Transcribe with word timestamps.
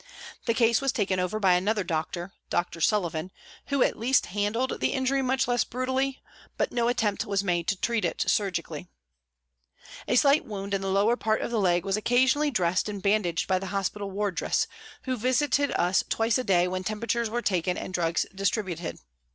The 0.45 0.55
case 0.55 0.81
was 0.81 0.91
taken 0.91 1.19
over 1.19 1.35
SOME 1.35 1.41
TYPES 1.43 1.61
OF 1.67 1.75
PRISONERS 1.77 1.89
117 2.49 2.49
by 2.49 2.57
another 2.57 2.61
doctor 2.71 2.79
(Dr. 2.81 2.81
Sullivan) 2.81 3.31
who 3.67 3.83
at 3.83 3.99
least 3.99 4.25
handled 4.33 4.79
the 4.79 4.93
injury 4.93 5.21
much 5.21 5.47
less 5.47 5.63
brutally, 5.63 6.23
but 6.57 6.71
no 6.71 6.87
attempt 6.87 7.27
was 7.27 7.43
made 7.43 7.67
to 7.67 7.79
treat 7.79 8.03
it 8.03 8.23
surgically. 8.27 8.87
A 10.07 10.15
slight 10.15 10.43
wound 10.43 10.73
in 10.73 10.81
the 10.81 10.89
lower 10.89 11.15
part 11.15 11.41
of 11.41 11.51
the 11.51 11.59
leg 11.61 11.85
was 11.85 11.97
occasionally 11.97 12.49
dressed 12.49 12.89
and 12.89 12.99
bandaged 13.03 13.47
by 13.47 13.59
the 13.59 13.67
hospital 13.67 14.09
wardress, 14.09 14.65
who 15.03 15.15
visited 15.15 15.69
us 15.73 16.03
twice 16.09 16.39
a 16.39 16.43
day 16.43 16.67
when 16.67 16.83
temperatures 16.83 17.29
were 17.29 17.43
taken 17.43 17.77
and 17.77 17.93
drugs 17.93 18.25
distributed. 18.33 18.97